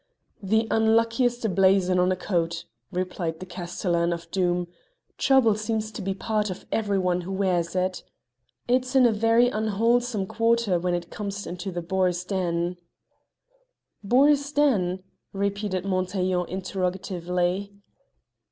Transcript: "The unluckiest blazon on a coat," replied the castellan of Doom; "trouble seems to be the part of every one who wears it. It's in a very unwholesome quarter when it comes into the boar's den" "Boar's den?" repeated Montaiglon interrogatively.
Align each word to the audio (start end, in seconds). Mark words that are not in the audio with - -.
"The 0.41 0.67
unluckiest 0.71 1.53
blazon 1.53 1.99
on 1.99 2.11
a 2.11 2.15
coat," 2.15 2.65
replied 2.91 3.39
the 3.39 3.45
castellan 3.45 4.11
of 4.11 4.31
Doom; 4.31 4.67
"trouble 5.19 5.53
seems 5.53 5.91
to 5.91 6.01
be 6.01 6.13
the 6.13 6.17
part 6.17 6.49
of 6.49 6.65
every 6.71 6.97
one 6.97 7.21
who 7.21 7.31
wears 7.31 7.75
it. 7.75 8.01
It's 8.67 8.95
in 8.95 9.05
a 9.05 9.11
very 9.11 9.49
unwholesome 9.49 10.25
quarter 10.25 10.79
when 10.79 10.95
it 10.95 11.11
comes 11.11 11.45
into 11.45 11.71
the 11.71 11.83
boar's 11.83 12.23
den" 12.25 12.77
"Boar's 14.03 14.51
den?" 14.51 15.03
repeated 15.33 15.85
Montaiglon 15.85 16.47
interrogatively. 16.49 17.71